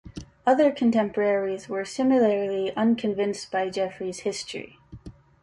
Other 0.47 0.71
contemporaries 0.71 1.69
were 1.69 1.85
similarly 1.85 2.75
unconvinced 2.75 3.51
by 3.51 3.69
Geoffrey's 3.69 4.21
"History". 4.21 4.79